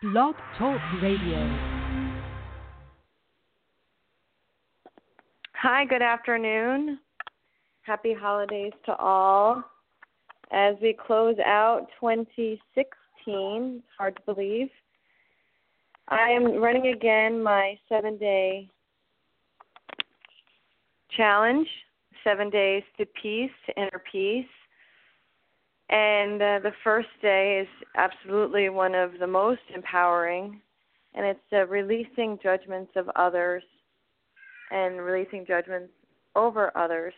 Blog 0.00 0.36
Talk 0.56 0.80
Radio. 1.02 1.58
Hi, 5.54 5.84
good 5.86 6.02
afternoon. 6.02 7.00
Happy 7.82 8.14
holidays 8.14 8.70
to 8.86 8.94
all. 8.94 9.64
As 10.52 10.76
we 10.80 10.92
close 10.92 11.34
out 11.44 11.88
2016, 11.98 12.60
it's 13.26 13.84
hard 13.98 14.14
to 14.14 14.34
believe. 14.34 14.68
I 16.06 16.28
am 16.28 16.62
running 16.62 16.92
again 16.94 17.42
my 17.42 17.76
seven 17.88 18.18
day 18.18 18.70
challenge, 21.16 21.66
seven 22.22 22.50
days 22.50 22.84
to 22.98 23.06
peace, 23.20 23.50
inner 23.76 24.00
peace. 24.12 24.46
And 25.90 26.42
uh, 26.42 26.58
the 26.62 26.72
first 26.84 27.08
day 27.22 27.60
is 27.62 27.86
absolutely 27.96 28.68
one 28.68 28.94
of 28.94 29.12
the 29.18 29.26
most 29.26 29.62
empowering, 29.74 30.60
and 31.14 31.24
it's 31.24 31.40
uh, 31.52 31.66
releasing 31.66 32.38
judgments 32.42 32.92
of 32.94 33.08
others 33.16 33.62
and 34.70 35.00
releasing 35.00 35.46
judgments 35.46 35.92
over 36.36 36.76
others, 36.76 37.14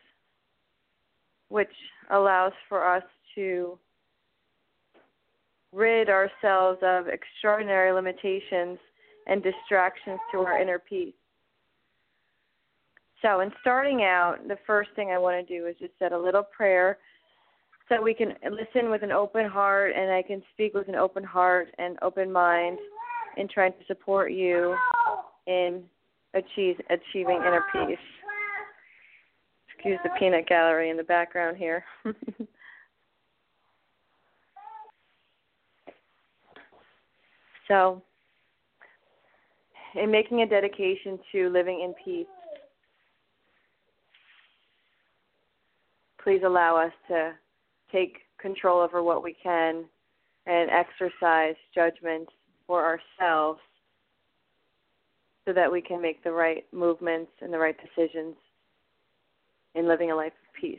which 1.49 1.73
allows 2.11 2.53
for 2.69 2.87
us 2.87 3.03
to 3.35 3.77
rid 5.73 6.09
ourselves 6.09 6.79
of 6.83 7.09
extraordinary 7.09 7.93
limitations 7.93 8.79
and 9.27 9.43
distractions 9.43 10.21
to 10.33 10.39
our 10.39 10.61
inner 10.61 10.79
peace. 10.79 11.15
So, 13.23 13.41
in 13.41 13.53
starting 13.61 14.03
out, 14.03 14.37
the 14.49 14.59
first 14.67 14.91
thing 14.97 15.11
I 15.11 15.19
want 15.19 15.47
to 15.47 15.59
do 15.59 15.67
is 15.67 15.77
just 15.79 15.93
set 15.99 16.13
a 16.13 16.19
little 16.19 16.43
prayer 16.43 16.99
so 17.91 18.01
we 18.01 18.15
can 18.15 18.35
listen 18.45 18.89
with 18.89 19.03
an 19.03 19.13
open 19.13 19.47
heart 19.47 19.93
and 19.97 20.11
I 20.13 20.23
can 20.23 20.43
speak 20.55 20.73
with 20.75 20.89
an 20.89 20.95
open 20.95 21.25
heart 21.25 21.69
and 21.79 21.99
open 22.03 22.33
mind 22.33 22.79
in 23.37 23.49
trying 23.49 23.73
to 23.73 23.85
support 23.87 24.33
you 24.33 24.77
in 25.47 25.83
achieve, 26.35 26.77
achieving 26.89 27.39
inner 27.39 27.65
peace. 27.73 27.99
Excuse 29.75 29.99
the 30.05 30.11
peanut 30.19 30.47
gallery 30.47 30.91
in 30.91 30.97
the 30.97 31.03
background 31.03 31.57
here. 31.57 31.83
so, 37.67 38.01
in 40.01 40.11
making 40.11 40.43
a 40.43 40.47
dedication 40.47 41.19
to 41.33 41.49
living 41.49 41.81
in 41.83 41.93
peace, 42.05 42.27
please 46.23 46.43
allow 46.45 46.77
us 46.77 46.93
to 47.09 47.33
take 47.93 48.19
control 48.41 48.81
over 48.81 49.03
what 49.03 49.23
we 49.23 49.37
can 49.43 49.85
and 50.47 50.71
exercise 50.71 51.55
judgment 51.75 52.29
for 52.67 52.85
ourselves 52.85 53.61
so 55.47 55.53
that 55.53 55.71
we 55.71 55.81
can 55.81 56.01
make 56.01 56.23
the 56.23 56.33
right 56.33 56.65
movements 56.73 57.33
and 57.41 57.53
the 57.53 57.59
right 57.59 57.77
decisions 57.79 58.35
in 59.75 59.89
living 59.89 60.11
a 60.11 60.15
life 60.15 60.33
of 60.33 60.61
peace. 60.61 60.79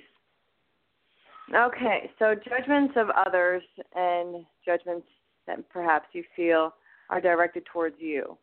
Okay, 1.53 2.09
so 2.17 2.35
judgments 2.35 2.93
of 2.95 3.09
others 3.09 3.63
and 3.95 4.45
judgments 4.65 5.07
that 5.47 5.67
perhaps 5.69 6.07
you 6.13 6.23
feel 6.35 6.73
are 7.09 7.19
directed 7.19 7.65
towards 7.65 7.95
you. 7.99 8.37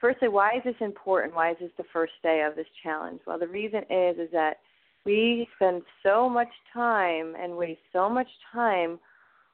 Firstly, 0.00 0.28
why 0.28 0.52
is 0.56 0.62
this 0.64 0.80
important? 0.80 1.34
Why 1.34 1.50
is 1.50 1.58
this 1.60 1.70
the 1.76 1.84
first 1.92 2.14
day 2.22 2.42
of 2.48 2.56
this 2.56 2.66
challenge? 2.82 3.20
Well, 3.26 3.38
the 3.38 3.46
reason 3.46 3.80
is 3.90 4.18
is 4.18 4.30
that 4.32 4.56
we 5.04 5.48
spend 5.56 5.82
so 6.02 6.28
much 6.28 6.48
time 6.72 7.34
and 7.40 7.56
waste 7.56 7.80
so 7.92 8.08
much 8.08 8.28
time 8.52 8.98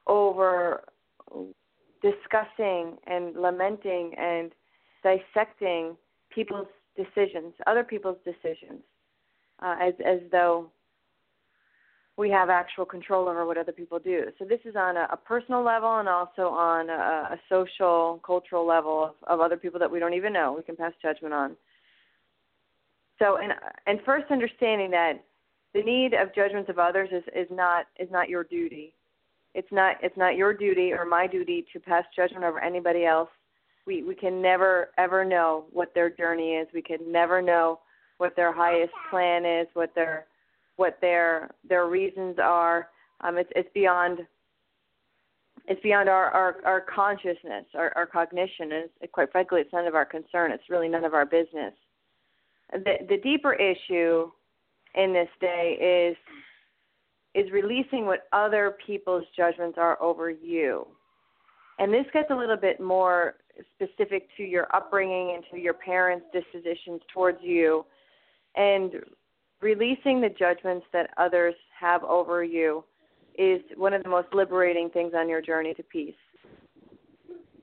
over 0.05 0.83
discussing 2.01 2.97
and 3.07 3.35
lamenting 3.35 4.13
and 4.17 4.51
dissecting 5.03 5.95
people's 6.33 6.67
decisions, 6.95 7.53
other 7.65 7.83
people's 7.83 8.17
decisions, 8.25 8.81
uh, 9.61 9.75
as 9.81 9.93
as 10.05 10.19
though 10.31 10.69
we 12.17 12.29
have 12.31 12.49
actual 12.49 12.83
control 12.85 13.29
over 13.29 13.45
what 13.45 13.57
other 13.57 13.71
people 13.71 13.99
do. 13.99 14.25
So 14.39 14.45
this 14.45 14.59
is 14.65 14.75
on 14.75 14.97
a, 14.97 15.07
a 15.11 15.17
personal 15.17 15.63
level 15.63 15.99
and 15.99 16.09
also 16.09 16.47
on 16.47 16.89
a, 16.89 17.33
a 17.33 17.39
social, 17.47 18.19
cultural 18.25 18.65
level 18.65 19.03
of, 19.03 19.13
of 19.27 19.39
other 19.39 19.55
people 19.55 19.79
that 19.79 19.91
we 19.91 19.99
don't 19.99 20.15
even 20.15 20.33
know. 20.33 20.53
We 20.57 20.63
can 20.63 20.75
pass 20.75 20.93
judgment 21.01 21.33
on. 21.33 21.55
So 23.19 23.37
and 23.37 23.53
and 23.85 23.99
first 24.05 24.31
understanding 24.31 24.91
that 24.91 25.23
the 25.77 25.83
need 25.83 26.13
of 26.13 26.33
judgments 26.33 26.69
of 26.69 26.79
others 26.79 27.09
is, 27.11 27.23
is 27.35 27.47
not 27.51 27.85
is 27.99 28.09
not 28.11 28.29
your 28.29 28.43
duty. 28.43 28.93
It's 29.53 29.71
not 29.71 29.97
it's 30.01 30.17
not 30.17 30.35
your 30.35 30.53
duty 30.53 30.91
or 30.91 31.05
my 31.05 31.27
duty 31.27 31.65
to 31.71 31.79
pass 31.79 32.03
judgment 32.15 32.43
over 32.43 32.59
anybody 32.59 33.05
else. 33.05 33.29
We 33.85 34.03
we 34.03 34.15
can 34.15 34.41
never 34.41 34.89
ever 34.97 35.23
know 35.23 35.65
what 35.71 35.93
their 35.93 36.09
journey 36.09 36.53
is. 36.53 36.67
We 36.73 36.81
can 36.81 37.11
never 37.11 37.41
know 37.41 37.79
what 38.17 38.35
their 38.35 38.51
highest 38.51 38.93
plan 39.11 39.45
is, 39.45 39.67
what 39.73 39.93
their 39.93 40.25
what 40.77 40.97
their 40.99 41.51
their 41.67 41.85
reasons 41.87 42.37
are. 42.41 42.89
Um, 43.21 43.37
it's 43.37 43.51
it's 43.55 43.69
beyond 43.75 44.19
it's 45.67 45.81
beyond 45.81 46.09
our 46.09 46.31
our, 46.31 46.55
our 46.65 46.81
consciousness, 46.81 47.65
our, 47.75 47.93
our 47.95 48.07
cognition, 48.07 48.71
and 48.71 49.11
quite 49.11 49.31
frankly, 49.31 49.61
it's 49.61 49.73
none 49.73 49.85
of 49.85 49.93
our 49.93 50.05
concern. 50.05 50.51
It's 50.51 50.69
really 50.71 50.87
none 50.89 51.05
of 51.05 51.13
our 51.13 51.25
business. 51.25 51.73
The 52.73 52.95
the 53.07 53.17
deeper 53.17 53.53
issue 53.53 54.31
in 54.97 55.13
this 55.13 55.29
day 55.39 56.11
is 56.11 56.17
is 57.35 57.51
releasing 57.51 58.05
what 58.07 58.27
other 58.33 58.77
people's 58.85 59.23
judgments 59.35 59.77
are 59.77 60.01
over 60.01 60.31
you. 60.31 60.87
And 61.77 61.93
this 61.93 62.05
gets 62.11 62.31
a 62.31 62.35
little 62.35 62.57
bit 62.57 62.79
more 62.79 63.35
specific 63.75 64.27
to 64.37 64.43
your 64.43 64.67
upbringing 64.75 65.33
and 65.35 65.43
to 65.51 65.57
your 65.57 65.75
parents' 65.75 66.25
dispositions 66.33 67.01
towards 67.13 67.37
you 67.41 67.85
and 68.55 68.93
releasing 69.61 70.19
the 70.19 70.29
judgments 70.29 70.85
that 70.93 71.11
others 71.17 71.55
have 71.79 72.03
over 72.03 72.43
you 72.43 72.83
is 73.37 73.61
one 73.75 73.93
of 73.93 74.03
the 74.03 74.09
most 74.09 74.27
liberating 74.33 74.89
things 74.89 75.13
on 75.15 75.29
your 75.29 75.41
journey 75.41 75.73
to 75.75 75.83
peace. 75.83 76.15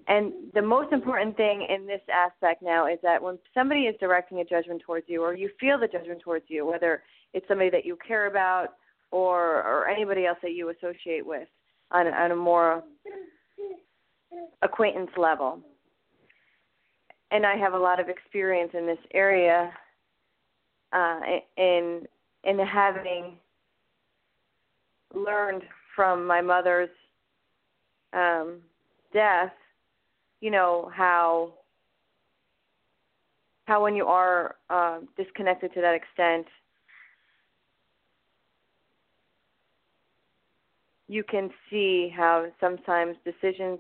And 0.07 0.33
the 0.53 0.63
most 0.63 0.93
important 0.93 1.37
thing 1.37 1.67
in 1.69 1.87
this 1.87 2.01
aspect 2.13 2.63
now 2.63 2.87
is 2.87 2.99
that 3.03 3.23
when 3.23 3.39
somebody 3.55 3.83
is 3.83 3.95
directing 3.99 4.41
a 4.41 4.45
judgment 4.45 4.83
towards 4.85 5.07
you, 5.09 5.23
or 5.23 5.35
you 5.35 5.51
feel 5.59 5.79
the 5.79 5.89
judgment 5.89 6.21
towards 6.21 6.45
you, 6.49 6.67
whether 6.67 7.03
it's 7.33 7.47
somebody 7.49 7.71
that 7.71 7.87
you 7.87 7.97
care 8.07 8.27
about 8.27 8.75
or 9.11 9.63
or 9.63 9.89
anybody 9.89 10.27
else 10.27 10.39
that 10.43 10.53
you 10.53 10.71
associate 10.71 11.25
with 11.25 11.49
on, 11.91 12.07
on 12.09 12.33
a 12.33 12.37
more 12.37 12.83
acquaintance 14.63 15.11
level. 15.17 15.61
And 17.31 17.47
I 17.47 17.57
have 17.57 17.73
a 17.73 17.79
lot 17.79 17.99
of 17.99 18.09
experience 18.09 18.73
in 18.75 18.87
this 18.87 18.99
area 19.13 19.73
uh, 20.93 21.21
in 21.57 22.07
in 22.45 22.59
having 22.59 23.39
learned 25.15 25.63
from 25.97 26.27
my 26.27 26.41
mother's 26.41 26.91
um, 28.13 28.59
death 29.13 29.53
you 30.45 30.51
know 30.51 30.91
how 30.95 31.55
how 33.65 33.83
when 33.83 33.97
you 33.97 34.05
are 34.05 34.57
uh, 34.69 34.99
disconnected 35.17 35.73
to 35.73 35.81
that 35.81 35.95
extent, 35.95 36.45
you 41.09 41.25
can 41.25 41.49
see 41.71 42.13
how 42.15 42.49
sometimes 42.61 43.17
decisions 43.25 43.79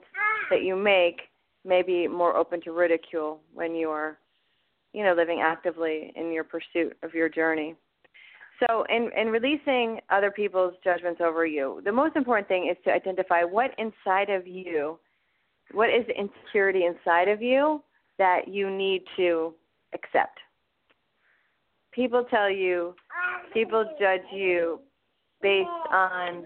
that 0.49 0.63
you 0.63 0.75
make 0.75 1.21
may 1.67 1.83
be 1.83 2.09
more 2.09 2.35
open 2.35 2.63
to 2.63 2.73
ridicule 2.73 3.41
when 3.53 3.75
you 3.75 3.91
are, 3.91 4.17
you 4.95 5.05
know, 5.05 5.13
living 5.13 5.43
actively 5.43 6.15
in 6.17 6.33
your 6.33 6.45
pursuit 6.45 6.97
of 7.03 7.13
your 7.13 7.29
journey. 7.29 7.75
So, 8.67 8.87
in, 8.89 9.11
in 9.15 9.27
releasing 9.27 10.01
other 10.09 10.31
people's 10.31 10.73
judgments 10.83 11.21
over 11.23 11.45
you, 11.45 11.83
the 11.85 11.93
most 11.93 12.17
important 12.17 12.49
thing 12.49 12.69
is 12.71 12.77
to 12.87 12.91
identify 12.91 13.43
what 13.45 13.73
inside 13.77 14.31
of 14.31 14.47
you 14.47 14.99
what 15.75 15.91
is 15.91 16.07
the 16.07 16.19
insecurity 16.19 16.85
inside 16.87 17.29
of 17.29 17.43
you 17.43 17.83
that 18.19 18.49
you 18.49 18.71
need 18.71 19.03
to 19.17 19.55
accept? 19.93 20.39
People 21.93 22.25
tell 22.31 22.51
you, 22.51 22.95
people 23.53 23.85
judge 24.01 24.23
you 24.33 24.81
based 25.43 25.69
on 25.93 26.45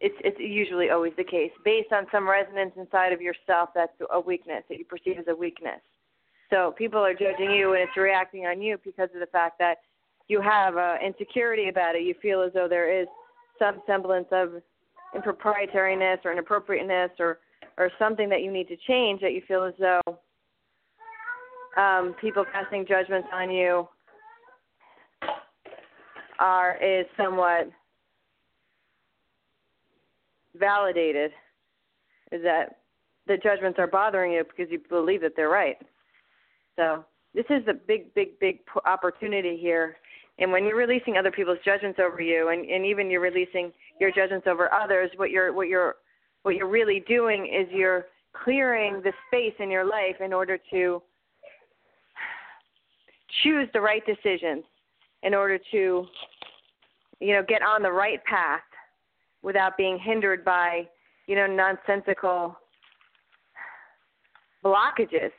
it's 0.00 0.14
it's 0.24 0.38
usually 0.40 0.88
always 0.88 1.12
the 1.18 1.24
case 1.24 1.50
based 1.62 1.92
on 1.92 2.06
some 2.10 2.28
resonance 2.28 2.72
inside 2.76 3.12
of 3.12 3.20
yourself 3.20 3.68
that's 3.74 3.92
a 4.12 4.18
weakness 4.18 4.64
that 4.68 4.78
you 4.78 4.84
perceive 4.84 5.18
as 5.18 5.26
a 5.28 5.34
weakness. 5.34 5.80
So 6.48 6.74
people 6.76 7.00
are 7.00 7.12
judging 7.12 7.50
you 7.50 7.74
and 7.74 7.82
it's 7.82 7.96
reacting 7.96 8.46
on 8.46 8.62
you 8.62 8.78
because 8.84 9.10
of 9.14 9.20
the 9.20 9.26
fact 9.26 9.58
that 9.58 9.76
you 10.26 10.40
have 10.40 10.76
uh, 10.76 10.96
insecurity 11.04 11.68
about 11.68 11.96
it. 11.96 12.02
You 12.02 12.14
feel 12.22 12.40
as 12.42 12.52
though 12.54 12.66
there 12.68 12.90
is 12.90 13.06
some 13.58 13.82
semblance 13.86 14.28
of 14.32 14.62
improprietariness 15.14 16.18
or 16.24 16.32
inappropriateness 16.32 17.10
or 17.18 17.38
or 17.78 17.90
something 17.98 18.28
that 18.28 18.42
you 18.42 18.52
need 18.52 18.68
to 18.68 18.76
change 18.86 19.20
that 19.20 19.32
you 19.32 19.42
feel 19.48 19.64
as 19.64 19.74
though 19.78 20.18
um, 21.80 22.14
people 22.20 22.44
casting 22.52 22.84
judgments 22.86 23.28
on 23.32 23.50
you 23.50 23.88
are 26.38 26.76
is 26.82 27.06
somewhat 27.16 27.70
validated. 30.56 31.30
Is 32.32 32.42
that 32.42 32.80
the 33.26 33.36
judgments 33.36 33.78
are 33.78 33.86
bothering 33.86 34.32
you 34.32 34.44
because 34.44 34.70
you 34.70 34.80
believe 34.88 35.20
that 35.22 35.32
they're 35.36 35.48
right. 35.48 35.76
So 36.76 37.04
this 37.34 37.44
is 37.50 37.62
a 37.68 37.74
big, 37.74 38.12
big, 38.14 38.38
big 38.40 38.60
opportunity 38.86 39.56
here. 39.56 39.96
And 40.40 40.50
when 40.50 40.64
you're 40.64 40.76
releasing 40.76 41.18
other 41.18 41.30
people's 41.30 41.58
judgments 41.64 42.00
over 42.02 42.20
you, 42.20 42.48
and, 42.48 42.68
and 42.68 42.84
even 42.84 43.10
you're 43.10 43.20
releasing 43.20 43.72
your 44.00 44.10
judgments 44.10 44.46
over 44.48 44.72
others, 44.72 45.10
what 45.16 45.30
you're 45.30 45.52
what 45.52 45.68
you're 45.68 45.96
what 46.42 46.56
you're 46.56 46.68
really 46.68 47.04
doing 47.06 47.46
is 47.46 47.68
you're 47.70 48.06
clearing 48.32 49.02
the 49.04 49.12
space 49.28 49.54
in 49.58 49.70
your 49.70 49.84
life 49.84 50.16
in 50.24 50.32
order 50.32 50.58
to 50.70 51.02
choose 53.42 53.68
the 53.74 53.80
right 53.80 54.02
decisions, 54.06 54.64
in 55.22 55.34
order 55.34 55.58
to 55.70 56.06
you 57.20 57.34
know 57.34 57.42
get 57.46 57.62
on 57.62 57.82
the 57.82 57.92
right 57.92 58.24
path 58.24 58.62
without 59.42 59.76
being 59.76 59.98
hindered 59.98 60.42
by 60.42 60.88
you 61.26 61.36
know 61.36 61.46
nonsensical 61.46 62.56
blockages 64.64 65.32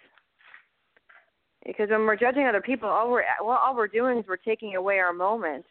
because 1.65 1.89
when 1.89 2.01
we're 2.01 2.15
judging 2.15 2.47
other 2.47 2.61
people 2.61 2.89
all 2.89 3.09
we're 3.09 3.23
well 3.43 3.59
all 3.61 3.75
we're 3.75 3.87
doing 3.87 4.19
is 4.19 4.25
we're 4.27 4.37
taking 4.37 4.75
away 4.75 4.99
our 4.99 5.13
moment 5.13 5.65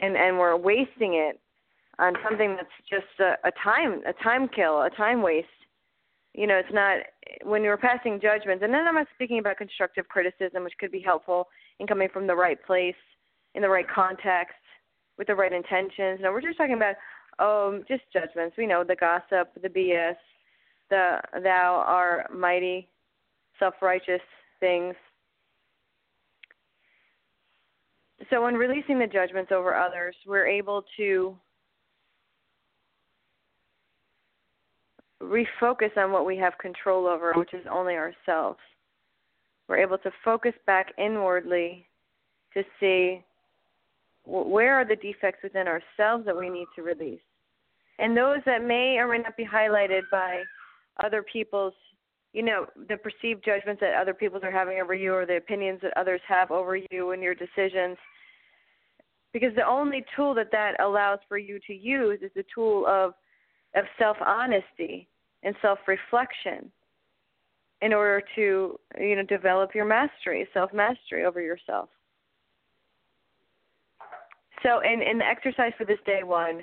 and 0.00 0.16
and 0.16 0.38
we're 0.38 0.56
wasting 0.56 1.14
it 1.14 1.40
on 1.98 2.14
something 2.24 2.56
that's 2.56 2.68
just 2.88 3.20
a, 3.20 3.48
a 3.48 3.52
time 3.62 4.02
a 4.06 4.12
time 4.22 4.48
kill 4.48 4.82
a 4.82 4.90
time 4.90 5.22
waste. 5.22 5.46
You 6.34 6.46
know 6.46 6.56
it's 6.56 6.72
not 6.72 6.98
when 7.42 7.62
you're 7.62 7.76
passing 7.76 8.20
judgments 8.20 8.62
and 8.64 8.72
then 8.72 8.86
i'm 8.86 8.94
not 8.94 9.06
speaking 9.14 9.38
about 9.38 9.56
constructive 9.56 10.08
criticism 10.08 10.64
which 10.64 10.74
could 10.78 10.92
be 10.92 11.00
helpful 11.00 11.48
in 11.78 11.86
coming 11.86 12.08
from 12.12 12.26
the 12.26 12.34
right 12.34 12.58
place 12.64 12.94
in 13.54 13.62
the 13.62 13.68
right 13.68 13.86
context 13.88 14.54
with 15.18 15.26
the 15.26 15.34
right 15.34 15.52
intentions. 15.52 16.20
No 16.22 16.32
we're 16.32 16.40
just 16.40 16.56
talking 16.56 16.74
about 16.74 16.94
um 17.38 17.84
just 17.88 18.02
judgments. 18.12 18.56
We 18.56 18.66
know 18.66 18.84
the 18.84 18.96
gossip 18.96 19.50
the 19.60 19.68
bs 19.68 20.16
the 20.88 21.20
thou 21.42 21.84
are 21.86 22.26
mighty 22.34 22.88
self 23.58 23.74
righteous 23.82 24.20
things 24.60 24.94
so 28.30 28.46
in 28.46 28.54
releasing 28.54 28.98
the 28.98 29.06
judgments 29.06 29.52
over 29.52 29.74
others, 29.74 30.14
we're 30.26 30.46
able 30.46 30.84
to 30.96 31.36
refocus 35.22 35.96
on 35.96 36.12
what 36.12 36.24
we 36.24 36.36
have 36.36 36.56
control 36.58 37.06
over, 37.06 37.32
which 37.34 37.52
is 37.52 37.66
only 37.70 37.94
ourselves. 37.94 38.58
We're 39.68 39.78
able 39.78 39.98
to 39.98 40.10
focus 40.24 40.54
back 40.66 40.92
inwardly 40.96 41.86
to 42.54 42.62
see 42.78 43.22
where 44.24 44.74
are 44.76 44.84
the 44.84 44.96
defects 44.96 45.42
within 45.42 45.66
ourselves 45.66 46.24
that 46.26 46.36
we 46.36 46.48
need 46.48 46.66
to 46.76 46.82
release. 46.82 47.20
And 47.98 48.16
those 48.16 48.38
that 48.46 48.64
may 48.64 48.96
or 48.98 49.08
may 49.08 49.18
not 49.18 49.36
be 49.36 49.44
highlighted 49.44 50.02
by 50.10 50.42
other 51.04 51.22
people's, 51.22 51.74
you 52.32 52.42
know, 52.42 52.66
the 52.88 52.96
perceived 52.96 53.44
judgments 53.44 53.80
that 53.80 54.00
other 54.00 54.14
people 54.14 54.40
are 54.42 54.50
having 54.50 54.80
over 54.80 54.94
you 54.94 55.14
or 55.14 55.26
the 55.26 55.36
opinions 55.36 55.80
that 55.82 55.96
others 55.96 56.20
have 56.26 56.50
over 56.50 56.76
you 56.76 57.10
and 57.10 57.22
your 57.22 57.34
decisions 57.34 57.96
because 59.32 59.54
the 59.54 59.66
only 59.66 60.04
tool 60.16 60.34
that 60.34 60.50
that 60.52 60.80
allows 60.80 61.18
for 61.28 61.38
you 61.38 61.58
to 61.66 61.74
use 61.74 62.20
is 62.22 62.30
the 62.34 62.44
tool 62.54 62.86
of 62.86 63.14
of 63.76 63.84
self 63.98 64.16
honesty 64.24 65.08
and 65.42 65.54
self 65.62 65.78
reflection 65.86 66.70
in 67.82 67.92
order 67.92 68.22
to 68.34 68.78
you 68.98 69.16
know 69.16 69.22
develop 69.24 69.74
your 69.74 69.84
mastery 69.84 70.46
self 70.52 70.72
mastery 70.72 71.24
over 71.24 71.40
yourself. 71.40 71.88
So 74.62 74.80
in 74.80 75.02
in 75.02 75.18
the 75.18 75.26
exercise 75.26 75.72
for 75.78 75.84
this 75.84 76.00
day 76.04 76.22
one 76.22 76.62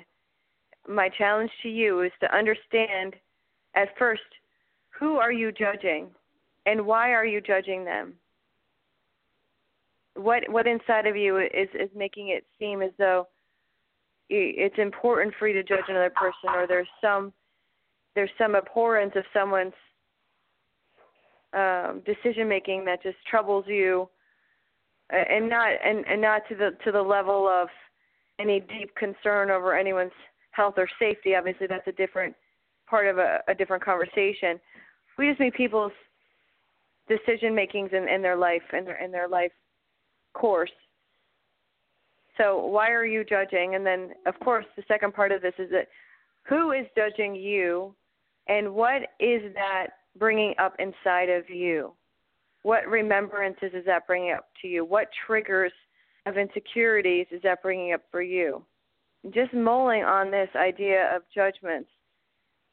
my 0.88 1.08
challenge 1.10 1.50
to 1.62 1.68
you 1.68 2.02
is 2.02 2.12
to 2.20 2.34
understand 2.34 3.14
at 3.74 3.88
first 3.98 4.22
who 4.98 5.16
are 5.16 5.32
you 5.32 5.52
judging 5.52 6.08
and 6.66 6.86
why 6.86 7.12
are 7.12 7.26
you 7.26 7.40
judging 7.40 7.84
them 7.84 8.14
what 10.14 10.42
what 10.50 10.66
inside 10.66 11.06
of 11.06 11.16
you 11.16 11.38
is 11.38 11.68
is 11.74 11.90
making 11.94 12.28
it 12.28 12.44
seem 12.58 12.82
as 12.82 12.90
though 12.98 13.28
it's 14.30 14.78
important 14.78 15.32
for 15.38 15.48
you 15.48 15.54
to 15.54 15.62
judge 15.62 15.84
another 15.88 16.10
person 16.10 16.50
or 16.54 16.66
there's 16.66 16.88
some 17.00 17.32
there's 18.14 18.30
some 18.36 18.54
abhorrence 18.54 19.12
of 19.16 19.24
someone's 19.32 19.72
um 21.54 22.02
decision 22.04 22.48
making 22.48 22.84
that 22.84 23.02
just 23.02 23.16
troubles 23.30 23.64
you. 23.66 24.08
And 25.10 25.48
not 25.48 25.70
and 25.82 26.04
and 26.06 26.20
not 26.20 26.42
to 26.50 26.54
the 26.54 26.76
to 26.84 26.92
the 26.92 27.00
level 27.00 27.48
of 27.48 27.68
any 28.38 28.60
deep 28.60 28.94
concern 28.96 29.50
over 29.50 29.74
anyone's 29.74 30.12
health 30.50 30.74
or 30.76 30.88
safety. 30.98 31.34
Obviously 31.34 31.66
that's 31.66 31.86
a 31.86 31.92
different 31.92 32.34
part 32.86 33.06
of 33.06 33.16
a, 33.16 33.40
a 33.48 33.54
different 33.54 33.82
conversation. 33.82 34.60
We 35.16 35.28
just 35.28 35.40
meet 35.40 35.54
people's 35.54 35.92
decision 37.08 37.54
makings 37.54 37.90
in, 37.92 38.06
in 38.06 38.20
their 38.20 38.36
life 38.36 38.62
and 38.74 38.86
their 38.86 39.02
in 39.02 39.10
their 39.10 39.28
life 39.28 39.52
course. 40.38 40.70
So 42.36 42.64
why 42.66 42.90
are 42.90 43.04
you 43.04 43.24
judging? 43.24 43.74
And 43.74 43.84
then, 43.84 44.10
of 44.26 44.38
course, 44.40 44.64
the 44.76 44.84
second 44.86 45.12
part 45.12 45.32
of 45.32 45.42
this 45.42 45.54
is 45.58 45.70
that 45.70 45.88
who 46.48 46.72
is 46.72 46.86
judging 46.96 47.34
you, 47.34 47.94
and 48.46 48.74
what 48.74 49.02
is 49.20 49.52
that 49.54 49.88
bringing 50.16 50.54
up 50.58 50.74
inside 50.78 51.28
of 51.28 51.50
you? 51.50 51.92
What 52.62 52.86
remembrances 52.86 53.70
is 53.74 53.84
that 53.86 54.06
bringing 54.06 54.32
up 54.32 54.46
to 54.62 54.68
you? 54.68 54.84
What 54.84 55.08
triggers 55.26 55.72
of 56.26 56.36
insecurities 56.36 57.26
is 57.30 57.42
that 57.42 57.62
bringing 57.62 57.92
up 57.92 58.02
for 58.10 58.22
you? 58.22 58.64
Just 59.30 59.52
mulling 59.52 60.04
on 60.04 60.30
this 60.30 60.48
idea 60.56 61.14
of 61.14 61.22
judgments 61.34 61.90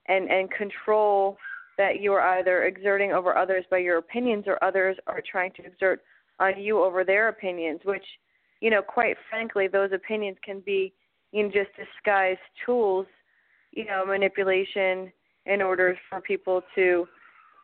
and 0.08 0.30
and 0.30 0.50
control 0.52 1.38
that 1.78 2.00
you 2.00 2.14
are 2.14 2.38
either 2.38 2.64
exerting 2.64 3.12
over 3.12 3.38
others 3.38 3.66
by 3.70 3.80
your 3.80 3.98
opinions 3.98 4.46
or 4.48 4.64
others 4.64 4.96
are 5.08 5.22
trying 5.30 5.52
to 5.54 5.66
exert 5.66 6.02
on 6.40 6.60
you 6.60 6.84
over 6.84 7.04
their 7.04 7.30
opinions, 7.30 7.80
which, 7.86 8.06
you 8.62 8.70
know, 8.70 8.82
quite 8.82 9.18
frankly, 9.30 9.68
those 9.68 9.92
opinions 9.94 10.38
can 10.44 10.62
be 10.66 10.94
in 11.34 11.52
just 11.52 11.70
disguised 11.76 12.40
tools, 12.66 13.06
you 13.72 13.86
know, 13.86 14.06
manipulation 14.06 15.12
in 15.46 15.62
order 15.62 15.98
for 16.10 16.22
people 16.22 16.62
to, 16.76 17.08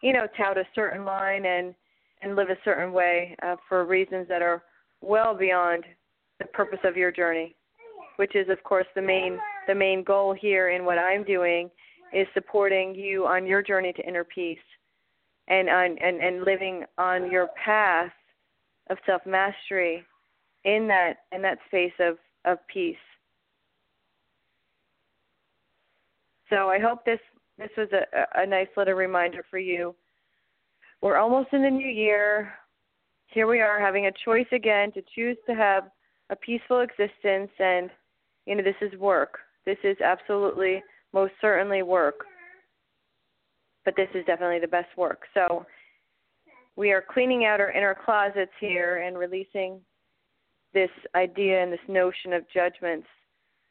you 0.01 0.13
know, 0.13 0.27
tout 0.37 0.57
a 0.57 0.63
certain 0.75 1.05
line 1.05 1.45
and 1.45 1.73
and 2.21 2.35
live 2.35 2.49
a 2.49 2.57
certain 2.63 2.93
way 2.93 3.35
uh, 3.41 3.55
for 3.67 3.83
reasons 3.83 4.27
that 4.27 4.43
are 4.43 4.61
well 5.01 5.35
beyond 5.35 5.83
the 6.39 6.45
purpose 6.45 6.79
of 6.83 6.95
your 6.95 7.11
journey, 7.11 7.55
which 8.17 8.35
is 8.35 8.47
of 8.49 8.63
course 8.63 8.85
the 8.95 9.01
main 9.01 9.39
the 9.67 9.75
main 9.75 10.03
goal 10.03 10.33
here 10.33 10.69
in 10.69 10.85
what 10.85 10.97
I'm 10.97 11.23
doing 11.23 11.69
is 12.13 12.27
supporting 12.33 12.93
you 12.93 13.25
on 13.25 13.45
your 13.45 13.61
journey 13.61 13.93
to 13.93 14.07
inner 14.07 14.23
peace 14.23 14.59
and 15.47 15.69
on 15.69 15.97
and, 15.99 16.21
and 16.21 16.43
living 16.43 16.85
on 16.97 17.31
your 17.31 17.49
path 17.63 18.11
of 18.91 18.97
self 19.05 19.21
mastery 19.25 20.03
in 20.65 20.87
that 20.89 21.13
in 21.31 21.41
that 21.41 21.57
space 21.67 21.93
of 21.99 22.17
of 22.45 22.59
peace. 22.71 22.95
So 26.49 26.69
I 26.69 26.79
hope 26.79 27.05
this 27.05 27.19
this 27.57 27.69
was 27.77 27.87
a, 27.93 28.41
a 28.41 28.45
nice 28.45 28.67
little 28.75 28.93
reminder 28.93 29.43
for 29.49 29.57
you. 29.57 29.95
We're 31.01 31.17
almost 31.17 31.49
in 31.53 31.63
the 31.63 31.69
new 31.69 31.87
year. 31.87 32.53
Here 33.27 33.47
we 33.47 33.61
are 33.61 33.79
having 33.79 34.07
a 34.07 34.11
choice 34.25 34.47
again 34.51 34.91
to 34.91 35.01
choose 35.15 35.37
to 35.47 35.55
have 35.55 35.85
a 36.29 36.35
peaceful 36.35 36.81
existence 36.81 37.49
and 37.59 37.89
you 38.45 38.55
know 38.55 38.63
this 38.63 38.75
is 38.81 38.99
work. 38.99 39.39
This 39.65 39.77
is 39.83 39.95
absolutely 40.03 40.83
most 41.13 41.33
certainly 41.39 41.81
work. 41.81 42.25
But 43.85 43.95
this 43.95 44.09
is 44.13 44.25
definitely 44.25 44.59
the 44.59 44.67
best 44.67 44.95
work. 44.97 45.21
So 45.33 45.65
we 46.75 46.91
are 46.91 47.03
cleaning 47.07 47.45
out 47.45 47.59
our 47.59 47.71
inner 47.71 47.95
closets 48.05 48.51
here 48.59 49.03
and 49.05 49.17
releasing 49.17 49.79
this 50.73 50.89
idea 51.15 51.61
and 51.61 51.71
this 51.71 51.79
notion 51.87 52.33
of 52.33 52.43
judgments 52.53 53.07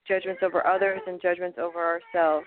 judgments 0.06 0.42
over 0.42 0.66
others 0.66 1.00
and 1.06 1.20
judgments 1.20 1.58
over 1.58 1.78
ourselves. 1.78 2.46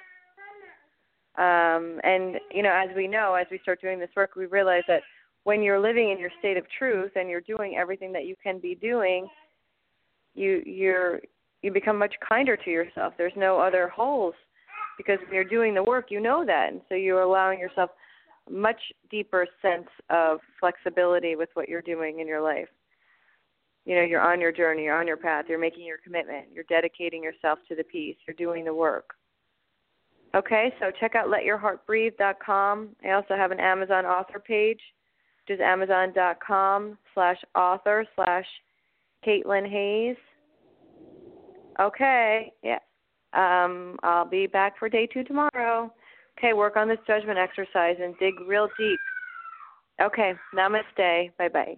Um, 1.38 2.00
and 2.04 2.40
you 2.52 2.62
know 2.62 2.72
as 2.74 2.96
we 2.96 3.08
know 3.08 3.34
as 3.34 3.48
we 3.50 3.60
start 3.60 3.82
doing 3.82 4.00
this 4.00 4.10
work 4.16 4.36
we 4.36 4.46
realize 4.46 4.84
that 4.88 5.02
when 5.46 5.64
you're 5.64 5.80
living 5.80 6.12
in 6.12 6.20
your 6.20 6.30
state 6.40 6.58
of 6.58 6.66
truth 6.78 7.12
and 7.16 7.30
you're 7.30 7.42
doing 7.42 7.76
everything 7.76 8.14
that 8.14 8.26
you 8.26 8.36
can 8.44 8.60
be 8.60 8.76
doing 8.76 9.28
you 10.36 10.62
you're 10.66 11.22
you 11.64 11.72
become 11.72 11.98
much 11.98 12.14
kinder 12.28 12.58
to 12.58 12.70
yourself. 12.70 13.14
There's 13.18 13.34
no 13.36 13.60
other 13.60 13.88
holes 13.88 14.36
because 14.98 15.18
when 15.26 15.34
you're 15.34 15.44
doing 15.44 15.74
the 15.74 15.84
work 15.84 16.12
you 16.12 16.20
know 16.20 16.46
that. 16.46 16.70
And 16.72 16.82
so 16.88 16.94
you're 16.94 17.22
allowing 17.22 17.60
yourself 17.60 17.90
much 18.50 18.80
deeper 19.10 19.48
sense 19.62 19.88
of 20.10 20.40
flexibility 20.60 21.36
with 21.36 21.50
what 21.54 21.70
you're 21.70 21.82
doing 21.82 22.20
in 22.20 22.28
your 22.28 22.42
life. 22.42 22.68
You 23.86 23.96
know, 23.96 24.02
you're 24.02 24.22
on 24.22 24.40
your 24.40 24.52
journey, 24.52 24.84
you're 24.84 25.00
on 25.00 25.08
your 25.08 25.18
path, 25.18 25.46
you're 25.50 25.60
making 25.60 25.86
your 25.86 25.98
commitment, 25.98 26.48
you're 26.54 26.64
dedicating 26.70 27.22
yourself 27.22 27.60
to 27.68 27.76
the 27.76 27.84
peace, 27.84 28.16
you're 28.26 28.36
doing 28.36 28.64
the 28.64 28.74
work. 28.74 29.16
Okay, 30.36 30.74
so 30.80 30.90
check 31.00 31.16
out 31.16 31.28
letyourheartbreathe.com. 31.28 32.90
I 33.04 33.12
also 33.12 33.36
have 33.36 33.52
an 33.52 33.60
Amazon 33.60 34.06
author 34.06 34.40
page, 34.40 34.80
which 35.46 35.58
is 35.58 35.62
amazon.com 35.62 36.98
slash 37.14 37.38
author 37.56 38.06
slash 38.16 38.46
Caitlin 39.26 39.70
Hayes. 39.70 40.18
Okay, 41.80 42.52
yeah. 42.64 42.80
Um, 43.34 43.98
I'll 44.04 44.26
be 44.26 44.48
back 44.48 44.78
for 44.80 44.90
day 44.90 45.08
two 45.08 45.24
tomorrow. 45.24 45.92
Okay, 46.38 46.54
work 46.54 46.76
on 46.76 46.88
this 46.88 47.00
judgment 47.08 47.38
exercise 47.38 47.98
and 48.02 48.18
dig 48.18 48.34
real 48.48 48.68
deep. 48.78 49.00
Okay, 50.02 50.34
namaste. 50.56 51.32
Bye 51.38 51.50
bye. 51.50 51.78